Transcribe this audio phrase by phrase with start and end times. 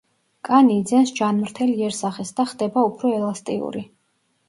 [0.47, 3.89] კანი იძენს ჯანმრთელ იერსახეს და ხდება უფრო ელასტიური.